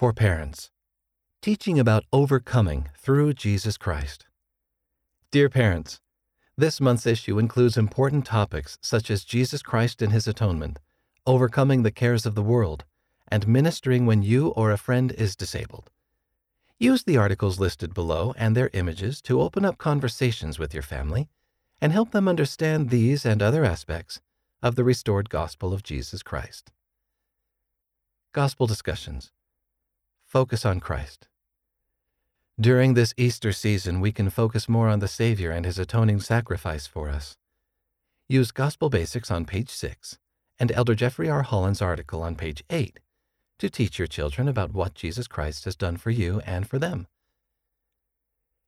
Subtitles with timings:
[0.00, 0.70] For parents,
[1.42, 4.24] teaching about overcoming through Jesus Christ.
[5.30, 6.00] Dear parents,
[6.56, 10.78] this month's issue includes important topics such as Jesus Christ and His atonement,
[11.26, 12.86] overcoming the cares of the world,
[13.28, 15.90] and ministering when you or a friend is disabled.
[16.78, 21.28] Use the articles listed below and their images to open up conversations with your family
[21.78, 24.22] and help them understand these and other aspects
[24.62, 26.72] of the restored gospel of Jesus Christ.
[28.32, 29.30] Gospel discussions.
[30.30, 31.26] Focus on Christ.
[32.56, 36.86] During this Easter season, we can focus more on the Savior and his atoning sacrifice
[36.86, 37.36] for us.
[38.28, 40.20] Use Gospel Basics on page 6
[40.60, 41.42] and Elder Jeffrey R.
[41.42, 43.00] Holland's article on page 8
[43.58, 47.08] to teach your children about what Jesus Christ has done for you and for them.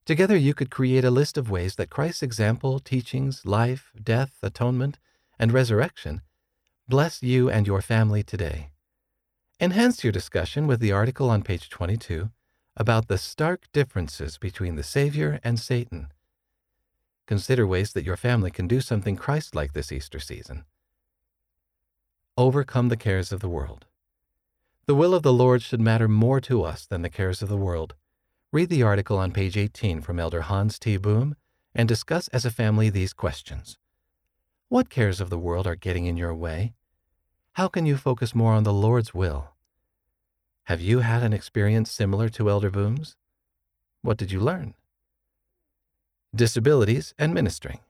[0.05, 4.99] Together, you could create a list of ways that Christ's example, teachings, life, death, atonement,
[5.39, 6.23] and resurrection
[6.89, 8.71] bless you and your family today.
[9.63, 12.31] Enhance your discussion with the article on page 22
[12.77, 16.09] about the stark differences between the Savior and Satan.
[17.29, 20.65] Consider ways that your family can do something Christ like this Easter season.
[22.37, 23.87] Overcome the cares of the world.
[24.87, 27.57] The will of the Lord should matter more to us than the cares of the
[27.57, 27.95] world.
[28.51, 30.97] Read the article on page 18 from Elder Hans T.
[30.97, 31.37] Boom
[31.73, 33.79] and discuss as a family these questions.
[34.69, 36.75] What cares of the world are getting in your way?
[37.53, 39.52] How can you focus more on the Lord's will?
[40.67, 43.17] Have you had an experience similar to Elder Boom's?
[44.03, 44.75] What did you learn?
[46.33, 47.81] Disabilities and Ministering.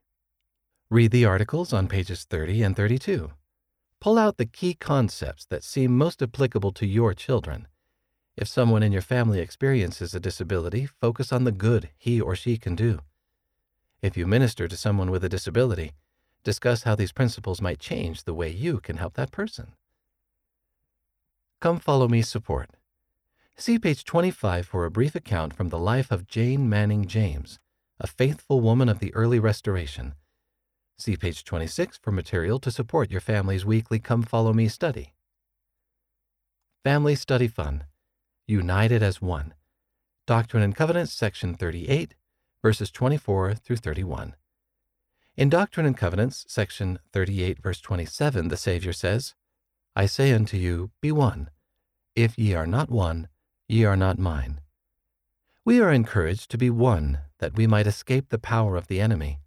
[0.89, 3.31] Read the articles on pages 30 and 32.
[4.01, 7.69] Pull out the key concepts that seem most applicable to your children.
[8.39, 12.57] If someone in your family experiences a disability, focus on the good he or she
[12.57, 13.01] can do.
[14.01, 15.93] If you minister to someone with a disability,
[16.43, 19.75] discuss how these principles might change the way you can help that person.
[21.63, 22.71] Come Follow Me support.
[23.57, 27.61] See page 25 for a brief account from the life of Jane Manning James,
[28.01, 30.15] a faithful woman of the early Restoration
[30.99, 35.15] See page 26 for material to support your family's weekly Come Follow Me study.
[36.83, 37.85] Family Study Fund
[38.49, 39.55] United as One.
[40.27, 42.17] Doctrine and Covenants, section 38,
[42.61, 44.35] verses 24 through 31.
[45.37, 49.37] In Doctrine and Covenants, section 38, verse 27, the Savior says,
[49.95, 51.51] I say unto you, Be one.
[52.15, 53.29] If ye are not one,
[53.69, 54.61] ye are not mine.
[55.65, 59.41] We are encouraged to be one that we might escape the power of the enemy.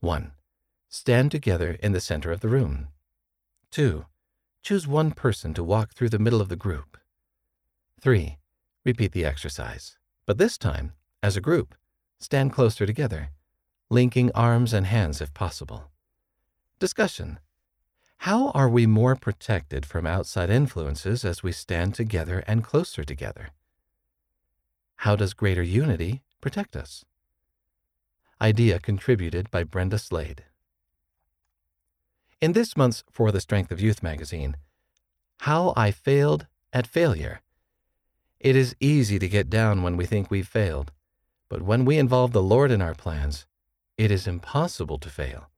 [0.00, 0.32] 1.
[0.88, 2.88] Stand together in the center of the room.
[3.70, 4.04] 2.
[4.62, 6.98] Choose one person to walk through the middle of the group.
[8.00, 8.38] 3.
[8.84, 9.96] Repeat the exercise,
[10.26, 11.74] but this time, as a group,
[12.18, 13.30] stand closer together,
[13.88, 15.90] linking arms and hands if possible.
[16.78, 17.38] Discussion
[18.24, 23.48] How are we more protected from outside influences as we stand together and closer together?
[24.96, 27.06] How does greater unity protect us?
[28.38, 30.44] Idea contributed by Brenda Slade.
[32.42, 34.58] In this month's For the Strength of Youth magazine,
[35.38, 37.40] How I Failed at Failure.
[38.38, 40.92] It is easy to get down when we think we've failed,
[41.48, 43.46] but when we involve the Lord in our plans,
[43.96, 45.48] it is impossible to fail.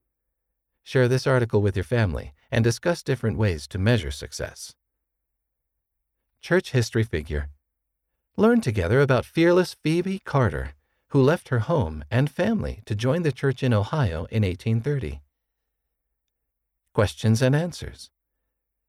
[0.85, 4.77] Share this article with your family and discuss different ways to measure success.
[6.41, 7.49] Church History Figure
[8.37, 10.75] Learn together about fearless Phoebe Carter
[11.13, 15.21] who left her home and family to join the church in Ohio in 1830.
[16.95, 18.11] Questions and answers.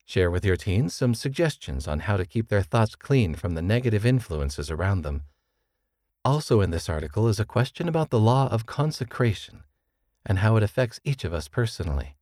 [0.05, 3.61] Share with your teens some suggestions on how to keep their thoughts clean from the
[3.61, 5.23] negative influences around them.
[6.23, 9.65] Also, in this article is a question about the law of consecration
[10.25, 12.15] and how it affects each of us personally.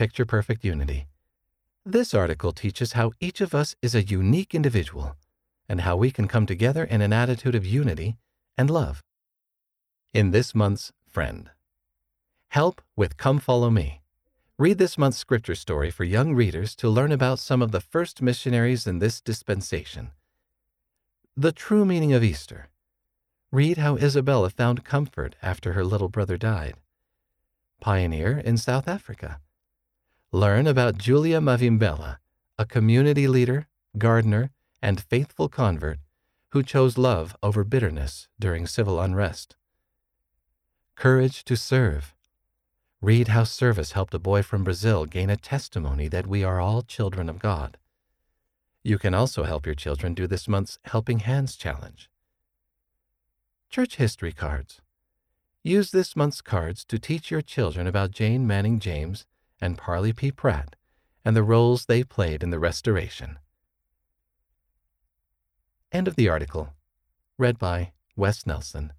[0.00, 1.08] Picture Perfect Unity.
[1.84, 5.14] This article teaches how each of us is a unique individual
[5.68, 8.16] and how we can come together in an attitude of unity
[8.56, 9.02] and love.
[10.14, 11.50] In this month's Friend
[12.48, 14.00] Help with Come Follow Me.
[14.56, 18.22] Read this month's scripture story for young readers to learn about some of the first
[18.22, 20.12] missionaries in this dispensation.
[21.36, 22.70] The true meaning of Easter.
[23.52, 26.76] Read how Isabella found comfort after her little brother died.
[27.82, 29.40] Pioneer in South Africa.
[30.32, 32.18] Learn about Julia Mavimbela,
[32.56, 33.66] a community leader,
[33.98, 35.98] gardener, and faithful convert
[36.50, 39.56] who chose love over bitterness during civil unrest.
[40.94, 42.14] Courage to serve.
[43.00, 46.82] Read how service helped a boy from Brazil gain a testimony that we are all
[46.82, 47.76] children of God.
[48.84, 52.08] You can also help your children do this month's Helping Hands Challenge.
[53.68, 54.80] Church History Cards.
[55.64, 59.26] Use this month's cards to teach your children about Jane Manning James
[59.60, 60.30] and Parley P.
[60.30, 60.76] Pratt
[61.24, 63.38] and the roles they played in the Restoration.
[65.92, 66.70] End of the article.
[67.38, 68.92] Read by Wes Nelson.